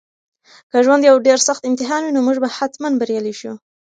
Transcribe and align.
که 0.71 0.77
ژوند 0.85 1.03
یو 1.09 1.17
ډېر 1.27 1.39
سخت 1.47 1.61
امتحان 1.69 2.01
وي 2.03 2.11
نو 2.15 2.21
موږ 2.27 2.37
به 2.43 2.49
حتماً 2.57 2.89
بریالي 2.99 3.33
شو. 3.39 3.53